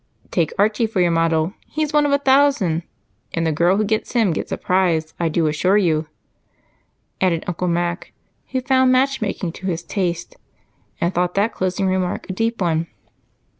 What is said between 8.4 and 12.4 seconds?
who found matchmaking to his taste and thought that closing remark a